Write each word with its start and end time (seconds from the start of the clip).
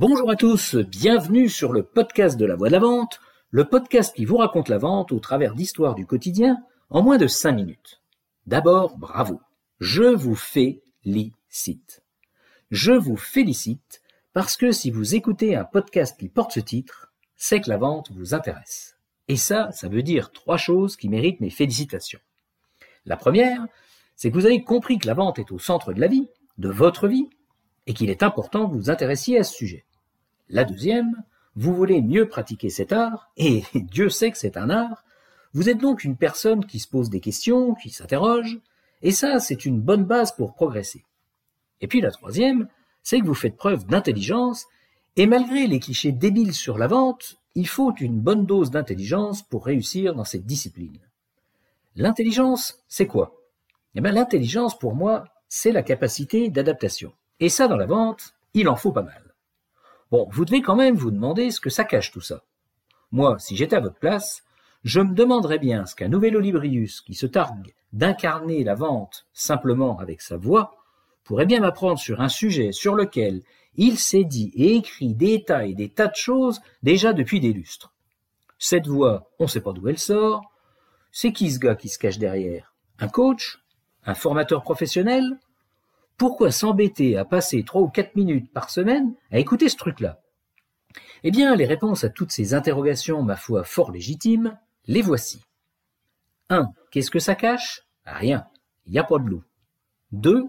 Bonjour 0.00 0.30
à 0.30 0.36
tous, 0.36 0.76
bienvenue 0.76 1.48
sur 1.48 1.72
le 1.72 1.82
podcast 1.82 2.36
de 2.36 2.46
la 2.46 2.54
voix 2.54 2.68
de 2.68 2.72
la 2.72 2.78
vente, 2.78 3.20
le 3.50 3.64
podcast 3.64 4.14
qui 4.14 4.26
vous 4.26 4.36
raconte 4.36 4.68
la 4.68 4.78
vente 4.78 5.10
au 5.10 5.18
travers 5.18 5.56
d'histoires 5.56 5.96
du 5.96 6.06
quotidien 6.06 6.62
en 6.88 7.02
moins 7.02 7.18
de 7.18 7.26
5 7.26 7.50
minutes. 7.50 8.00
D'abord, 8.46 8.96
bravo. 8.96 9.40
Je 9.80 10.04
vous 10.04 10.36
félicite. 10.36 12.04
Je 12.70 12.92
vous 12.92 13.16
félicite 13.16 14.00
parce 14.34 14.56
que 14.56 14.70
si 14.70 14.92
vous 14.92 15.16
écoutez 15.16 15.56
un 15.56 15.64
podcast 15.64 16.16
qui 16.16 16.28
porte 16.28 16.52
ce 16.52 16.60
titre, 16.60 17.12
c'est 17.34 17.60
que 17.60 17.68
la 17.68 17.76
vente 17.76 18.12
vous 18.12 18.34
intéresse. 18.34 18.96
Et 19.26 19.36
ça, 19.36 19.72
ça 19.72 19.88
veut 19.88 20.04
dire 20.04 20.30
trois 20.30 20.58
choses 20.58 20.96
qui 20.96 21.08
méritent 21.08 21.40
mes 21.40 21.50
félicitations. 21.50 22.20
La 23.04 23.16
première, 23.16 23.66
c'est 24.14 24.30
que 24.30 24.36
vous 24.36 24.46
avez 24.46 24.62
compris 24.62 24.98
que 24.98 25.08
la 25.08 25.14
vente 25.14 25.40
est 25.40 25.50
au 25.50 25.58
centre 25.58 25.92
de 25.92 26.00
la 26.00 26.06
vie, 26.06 26.28
de 26.56 26.68
votre 26.68 27.08
vie, 27.08 27.28
et 27.88 27.94
qu'il 27.94 28.10
est 28.10 28.22
important 28.22 28.66
que 28.66 28.74
vous 28.74 28.82
vous 28.82 28.90
intéressiez 28.90 29.38
à 29.38 29.42
ce 29.42 29.54
sujet. 29.54 29.84
La 30.48 30.64
deuxième, 30.64 31.22
vous 31.56 31.74
voulez 31.74 32.00
mieux 32.00 32.28
pratiquer 32.28 32.70
cet 32.70 32.92
art, 32.92 33.30
et 33.36 33.64
Dieu 33.74 34.08
sait 34.08 34.30
que 34.30 34.38
c'est 34.38 34.56
un 34.56 34.70
art, 34.70 35.04
vous 35.54 35.68
êtes 35.68 35.78
donc 35.78 36.04
une 36.04 36.16
personne 36.16 36.64
qui 36.64 36.78
se 36.78 36.88
pose 36.88 37.10
des 37.10 37.20
questions, 37.20 37.74
qui 37.74 37.90
s'interroge, 37.90 38.58
et 39.02 39.12
ça, 39.12 39.40
c'est 39.40 39.64
une 39.64 39.80
bonne 39.80 40.04
base 40.04 40.32
pour 40.32 40.54
progresser. 40.54 41.04
Et 41.80 41.86
puis 41.86 42.00
la 42.00 42.10
troisième, 42.10 42.68
c'est 43.02 43.20
que 43.20 43.26
vous 43.26 43.34
faites 43.34 43.56
preuve 43.56 43.86
d'intelligence, 43.86 44.66
et 45.16 45.26
malgré 45.26 45.66
les 45.66 45.80
clichés 45.80 46.12
débiles 46.12 46.54
sur 46.54 46.78
la 46.78 46.86
vente, 46.86 47.38
il 47.54 47.66
faut 47.66 47.94
une 47.96 48.20
bonne 48.20 48.46
dose 48.46 48.70
d'intelligence 48.70 49.42
pour 49.42 49.64
réussir 49.64 50.14
dans 50.14 50.24
cette 50.24 50.46
discipline. 50.46 50.98
L'intelligence, 51.96 52.84
c'est 52.86 53.06
quoi? 53.06 53.34
Eh 53.94 54.00
bien, 54.00 54.12
l'intelligence, 54.12 54.78
pour 54.78 54.94
moi, 54.94 55.24
c'est 55.48 55.72
la 55.72 55.82
capacité 55.82 56.50
d'adaptation. 56.50 57.12
Et 57.40 57.48
ça, 57.48 57.66
dans 57.66 57.76
la 57.76 57.86
vente, 57.86 58.34
il 58.54 58.68
en 58.68 58.76
faut 58.76 58.92
pas 58.92 59.02
mal. 59.02 59.27
Bon, 60.10 60.26
vous 60.30 60.44
devez 60.44 60.62
quand 60.62 60.76
même 60.76 60.96
vous 60.96 61.10
demander 61.10 61.50
ce 61.50 61.60
que 61.60 61.70
ça 61.70 61.84
cache 61.84 62.12
tout 62.12 62.20
ça. 62.20 62.42
Moi, 63.10 63.38
si 63.38 63.56
j'étais 63.56 63.76
à 63.76 63.80
votre 63.80 63.98
place, 63.98 64.42
je 64.84 65.00
me 65.00 65.14
demanderais 65.14 65.58
bien 65.58 65.86
ce 65.86 65.94
qu'un 65.94 66.08
nouvel 66.08 66.36
Olibrius 66.36 67.00
qui 67.00 67.14
se 67.14 67.26
targue 67.26 67.74
d'incarner 67.92 68.64
la 68.64 68.74
vente 68.74 69.26
simplement 69.32 69.98
avec 69.98 70.20
sa 70.20 70.36
voix 70.36 70.76
pourrait 71.24 71.46
bien 71.46 71.60
m'apprendre 71.60 71.98
sur 71.98 72.20
un 72.20 72.28
sujet 72.28 72.72
sur 72.72 72.94
lequel 72.94 73.42
il 73.76 73.98
s'est 73.98 74.24
dit 74.24 74.50
et 74.54 74.76
écrit 74.76 75.14
des 75.14 75.44
tas 75.44 75.66
et 75.66 75.74
des 75.74 75.88
tas 75.88 76.08
de 76.08 76.14
choses 76.14 76.60
déjà 76.82 77.12
depuis 77.12 77.40
des 77.40 77.52
lustres. 77.52 77.92
Cette 78.58 78.86
voix, 78.86 79.30
on 79.38 79.44
ne 79.44 79.48
sait 79.48 79.60
pas 79.60 79.72
d'où 79.72 79.88
elle 79.88 79.98
sort. 79.98 80.50
C'est 81.12 81.32
qui 81.32 81.50
ce 81.50 81.58
gars 81.58 81.76
qui 81.76 81.88
se 81.88 81.98
cache 81.98 82.18
derrière? 82.18 82.74
Un 82.98 83.08
coach? 83.08 83.60
Un 84.04 84.14
formateur 84.14 84.62
professionnel? 84.62 85.38
Pourquoi 86.18 86.50
s'embêter 86.50 87.16
à 87.16 87.24
passer 87.24 87.62
trois 87.62 87.80
ou 87.80 87.88
quatre 87.88 88.16
minutes 88.16 88.52
par 88.52 88.70
semaine 88.70 89.14
à 89.30 89.38
écouter 89.38 89.68
ce 89.68 89.76
truc-là? 89.76 90.20
Eh 91.22 91.30
bien, 91.30 91.54
les 91.54 91.64
réponses 91.64 92.02
à 92.02 92.10
toutes 92.10 92.32
ces 92.32 92.54
interrogations, 92.54 93.22
ma 93.22 93.36
foi, 93.36 93.62
fort 93.62 93.92
légitimes, 93.92 94.58
les 94.86 95.00
voici. 95.00 95.44
1. 96.50 96.70
Qu'est-ce 96.90 97.12
que 97.12 97.20
ça 97.20 97.36
cache? 97.36 97.82
Rien. 98.04 98.46
Il 98.86 98.92
n'y 98.92 98.98
a 98.98 99.04
pas 99.04 99.18
de 99.18 99.28
loup. 99.28 99.44
2. 100.10 100.44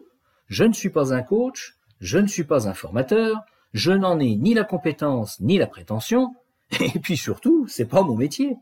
Je 0.48 0.64
ne 0.64 0.74
suis 0.74 0.90
pas 0.90 1.14
un 1.14 1.22
coach, 1.22 1.78
je 2.00 2.18
ne 2.18 2.28
suis 2.28 2.46
pas 2.46 2.68
un 2.68 2.74
formateur, 2.74 3.38
je 3.74 3.92
n'en 3.92 4.20
ai 4.20 4.36
ni 4.36 4.56
la 4.56 4.64
compétence 4.64 5.40
ni 5.40 5.60
la 5.60 5.68
prétention, 5.68 6.34
et 6.80 7.00
puis 7.00 7.16
surtout, 7.16 7.68
c'est 7.68 7.86
pas 7.86 8.02
mon 8.02 8.16
métier. 8.16 8.58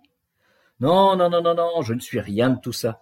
Non, 0.81 1.16
non, 1.16 1.30
non, 1.30 1.41
non, 1.41 1.55
non, 1.55 1.81
je 1.83 1.94
ne 1.94 2.00
suis 2.02 2.19
rien 2.19 2.50
de 2.50 2.59
tout 2.59 2.73
ça. 2.73 3.02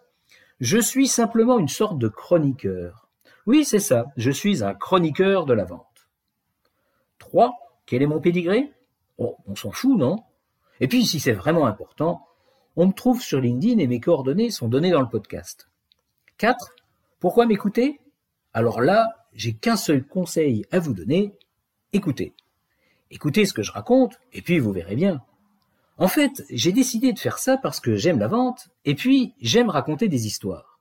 Je 0.60 0.78
suis 0.78 1.08
simplement 1.08 1.58
une 1.58 1.68
sorte 1.68 1.98
de 1.98 2.08
chroniqueur 2.08 3.05
oui, 3.46 3.66
c'est 3.66 3.80
ça, 3.80 4.06
je 4.18 4.32
suis 4.32 4.64
un 4.64 4.74
chroniqueur 4.74 5.46
de 5.46 5.54
la 5.54 5.66
vente. 5.66 6.08
3. 7.20 7.54
Quel 7.86 8.02
est 8.02 8.08
mon 8.08 8.20
pédigré 8.20 8.72
Oh, 9.18 9.38
on 9.46 9.56
s'en 9.56 9.72
fout, 9.72 9.98
non? 9.98 10.24
Et 10.80 10.88
puis, 10.88 11.06
si 11.06 11.20
c'est 11.20 11.34
vraiment 11.34 11.68
important, 11.68 12.26
on 12.76 12.88
me 12.88 12.94
trouve 12.94 13.22
sur 13.22 13.40
LinkedIn 13.40 13.80
et 13.80 13.88
mes 13.88 14.00
coordonnées 14.00 14.50
sont 14.50 14.68
données 14.68 14.92
dans 14.92 15.02
le 15.02 15.08
podcast. 15.08 15.70
4. 16.38 16.76
Pourquoi 17.20 17.46
m'écouter? 17.46 18.02
Alors 18.54 18.82
là, 18.82 19.28
j'ai 19.34 19.54
qu'un 19.54 19.78
seul 19.78 20.06
conseil 20.06 20.66
à 20.72 20.80
vous 20.80 20.94
donner, 20.94 21.34
écoutez. 21.94 22.34
Écoutez 23.12 23.46
ce 23.46 23.54
que 23.54 23.64
je 23.64 23.72
raconte, 23.72 24.20
et 24.34 24.42
puis 24.42 24.60
vous 24.60 24.72
verrez 24.72 24.96
bien. 24.96 25.22
En 25.98 26.08
fait, 26.08 26.44
j'ai 26.50 26.74
décidé 26.74 27.14
de 27.14 27.20
faire 27.20 27.38
ça 27.38 27.58
parce 27.58 27.80
que 27.80 27.96
j'aime 27.96 28.20
la 28.20 28.28
vente, 28.28 28.70
et 28.84 28.96
puis 28.96 29.34
j'aime 29.40 29.70
raconter 29.70 30.10
des 30.10 30.28
histoires. 30.28 30.75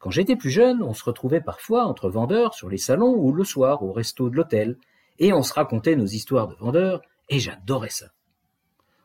Quand 0.00 0.10
j'étais 0.10 0.34
plus 0.34 0.50
jeune, 0.50 0.82
on 0.82 0.94
se 0.94 1.04
retrouvait 1.04 1.42
parfois 1.42 1.84
entre 1.84 2.08
vendeurs 2.08 2.54
sur 2.54 2.70
les 2.70 2.78
salons 2.78 3.14
ou 3.14 3.32
le 3.32 3.44
soir 3.44 3.82
au 3.82 3.92
resto 3.92 4.30
de 4.30 4.36
l'hôtel, 4.36 4.78
et 5.18 5.34
on 5.34 5.42
se 5.42 5.52
racontait 5.52 5.94
nos 5.94 6.06
histoires 6.06 6.48
de 6.48 6.54
vendeurs, 6.54 7.02
et 7.28 7.38
j'adorais 7.38 7.90
ça. 7.90 8.06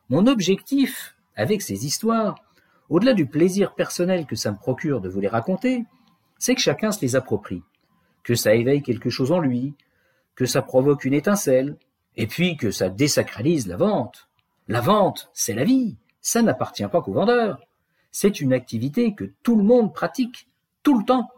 Mon 0.08 0.26
objectif 0.26 1.14
avec 1.36 1.60
ces 1.60 1.84
histoires, 1.84 2.36
au-delà 2.88 3.12
du 3.12 3.26
plaisir 3.26 3.74
personnel 3.74 4.24
que 4.24 4.36
ça 4.36 4.50
me 4.50 4.56
procure 4.56 5.02
de 5.02 5.10
vous 5.10 5.20
les 5.20 5.28
raconter, 5.28 5.84
c'est 6.38 6.54
que 6.54 6.62
chacun 6.62 6.90
se 6.90 7.02
les 7.02 7.14
approprie, 7.14 7.62
que 8.22 8.34
ça 8.34 8.54
éveille 8.54 8.82
quelque 8.82 9.10
chose 9.10 9.32
en 9.32 9.38
lui, 9.38 9.74
que 10.34 10.46
ça 10.46 10.62
provoque 10.62 11.04
une 11.04 11.12
étincelle, 11.14 11.76
et 12.16 12.26
puis 12.26 12.56
que 12.56 12.70
ça 12.70 12.88
désacralise 12.88 13.66
la 13.66 13.76
vente. 13.76 14.28
La 14.66 14.80
vente, 14.80 15.30
c'est 15.34 15.52
la 15.52 15.64
vie, 15.64 15.98
ça 16.22 16.40
n'appartient 16.40 16.88
pas 16.88 17.02
qu'aux 17.02 17.12
vendeurs. 17.12 17.60
C'est 18.10 18.40
une 18.40 18.54
activité 18.54 19.14
que 19.14 19.30
tout 19.42 19.56
le 19.56 19.62
monde 19.62 19.92
pratique, 19.92 20.48
tout 20.86 20.96
le 20.96 21.04
temps. 21.04 21.28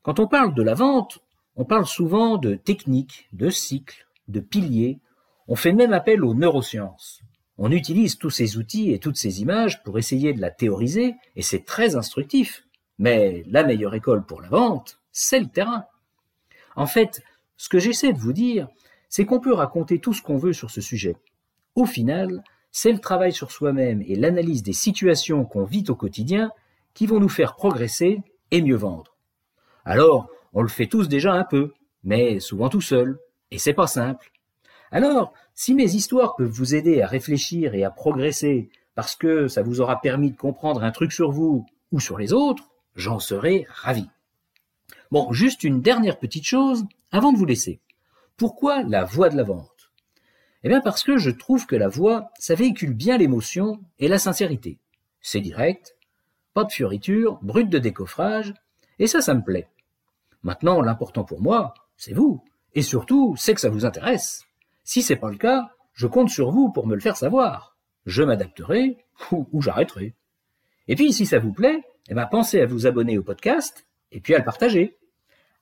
Quand 0.00 0.18
on 0.18 0.26
parle 0.26 0.54
de 0.54 0.62
la 0.62 0.72
vente, 0.72 1.18
on 1.54 1.66
parle 1.66 1.84
souvent 1.84 2.38
de 2.38 2.54
technique, 2.54 3.28
de 3.34 3.50
cycle, 3.50 4.06
de 4.26 4.40
piliers. 4.40 5.00
On 5.48 5.54
fait 5.54 5.74
même 5.74 5.92
appel 5.92 6.24
aux 6.24 6.32
neurosciences. 6.32 7.20
On 7.58 7.70
utilise 7.70 8.16
tous 8.16 8.30
ces 8.30 8.56
outils 8.56 8.90
et 8.90 8.98
toutes 8.98 9.18
ces 9.18 9.42
images 9.42 9.82
pour 9.82 9.98
essayer 9.98 10.32
de 10.32 10.40
la 10.40 10.50
théoriser, 10.50 11.14
et 11.36 11.42
c'est 11.42 11.66
très 11.66 11.94
instructif. 11.94 12.64
Mais 12.98 13.44
la 13.48 13.64
meilleure 13.64 13.94
école 13.94 14.24
pour 14.24 14.40
la 14.40 14.48
vente, 14.48 14.98
c'est 15.10 15.40
le 15.40 15.50
terrain. 15.50 15.84
En 16.74 16.86
fait, 16.86 17.22
ce 17.58 17.68
que 17.68 17.78
j'essaie 17.78 18.14
de 18.14 18.18
vous 18.18 18.32
dire, 18.32 18.66
c'est 19.10 19.26
qu'on 19.26 19.40
peut 19.40 19.52
raconter 19.52 19.98
tout 19.98 20.14
ce 20.14 20.22
qu'on 20.22 20.38
veut 20.38 20.54
sur 20.54 20.70
ce 20.70 20.80
sujet. 20.80 21.16
Au 21.74 21.84
final, 21.84 22.42
c'est 22.70 22.92
le 22.92 22.98
travail 22.98 23.34
sur 23.34 23.52
soi-même 23.52 24.02
et 24.06 24.14
l'analyse 24.16 24.62
des 24.62 24.72
situations 24.72 25.44
qu'on 25.44 25.64
vit 25.64 25.84
au 25.90 25.96
quotidien 25.96 26.50
qui 26.94 27.06
vont 27.06 27.20
nous 27.20 27.28
faire 27.28 27.56
progresser 27.56 28.22
et 28.50 28.62
mieux 28.62 28.76
vendre. 28.76 29.16
Alors, 29.84 30.28
on 30.52 30.62
le 30.62 30.68
fait 30.68 30.86
tous 30.86 31.08
déjà 31.08 31.32
un 31.32 31.44
peu, 31.44 31.72
mais 32.04 32.40
souvent 32.40 32.68
tout 32.68 32.80
seul, 32.80 33.18
et 33.50 33.58
c'est 33.58 33.74
pas 33.74 33.86
simple. 33.86 34.30
Alors, 34.90 35.32
si 35.54 35.74
mes 35.74 35.94
histoires 35.94 36.36
peuvent 36.36 36.48
vous 36.48 36.74
aider 36.74 37.00
à 37.02 37.06
réfléchir 37.06 37.74
et 37.74 37.84
à 37.84 37.90
progresser 37.90 38.68
parce 38.94 39.16
que 39.16 39.48
ça 39.48 39.62
vous 39.62 39.80
aura 39.80 40.00
permis 40.00 40.30
de 40.30 40.36
comprendre 40.36 40.84
un 40.84 40.90
truc 40.90 41.12
sur 41.12 41.30
vous 41.30 41.66
ou 41.92 42.00
sur 42.00 42.18
les 42.18 42.32
autres, 42.32 42.70
j'en 42.94 43.18
serai 43.18 43.66
ravi. 43.70 44.06
Bon, 45.10 45.32
juste 45.32 45.64
une 45.64 45.80
dernière 45.80 46.18
petite 46.18 46.44
chose 46.44 46.84
avant 47.10 47.32
de 47.32 47.38
vous 47.38 47.46
laisser. 47.46 47.80
Pourquoi 48.36 48.82
la 48.82 49.04
voix 49.04 49.28
de 49.28 49.36
la 49.36 49.42
vente? 49.42 49.92
Eh 50.64 50.68
bien 50.68 50.80
parce 50.80 51.02
que 51.02 51.16
je 51.16 51.30
trouve 51.30 51.66
que 51.66 51.76
la 51.76 51.88
voix, 51.88 52.30
ça 52.38 52.54
véhicule 52.54 52.94
bien 52.94 53.18
l'émotion 53.18 53.80
et 53.98 54.08
la 54.08 54.18
sincérité. 54.18 54.78
C'est 55.20 55.40
direct, 55.40 55.96
pas 56.54 56.64
de 56.64 56.72
fioritures, 56.72 57.38
brut 57.42 57.68
de 57.68 57.78
décoffrage, 57.78 58.54
et 58.98 59.06
ça, 59.06 59.20
ça 59.20 59.34
me 59.34 59.42
plaît. 59.42 59.68
Maintenant, 60.42 60.80
l'important 60.80 61.24
pour 61.24 61.40
moi, 61.40 61.74
c'est 61.96 62.12
vous, 62.12 62.42
et 62.74 62.82
surtout, 62.82 63.34
c'est 63.36 63.54
que 63.54 63.60
ça 63.60 63.68
vous 63.68 63.84
intéresse. 63.84 64.44
Si 64.84 65.02
c'est 65.02 65.16
pas 65.16 65.30
le 65.30 65.36
cas, 65.36 65.70
je 65.94 66.06
compte 66.06 66.30
sur 66.30 66.50
vous 66.50 66.70
pour 66.70 66.86
me 66.86 66.94
le 66.94 67.00
faire 67.00 67.16
savoir. 67.16 67.76
Je 68.06 68.22
m'adapterai 68.22 68.98
ou, 69.30 69.62
j'arrêterai. 69.62 70.14
Et 70.88 70.96
puis, 70.96 71.12
si 71.12 71.26
ça 71.26 71.38
vous 71.38 71.52
plaît, 71.52 71.82
eh 72.08 72.14
ben, 72.14 72.26
pensez 72.26 72.60
à 72.60 72.66
vous 72.66 72.86
abonner 72.86 73.18
au 73.18 73.22
podcast 73.22 73.86
et 74.10 74.20
puis 74.20 74.34
à 74.34 74.38
le 74.38 74.44
partager. 74.44 74.96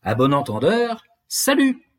À 0.03 0.15
bon 0.15 0.33
entendeur, 0.33 1.05
salut! 1.29 1.90